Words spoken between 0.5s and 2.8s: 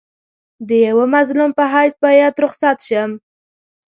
د یوه مظلوم په حیث باید رخصت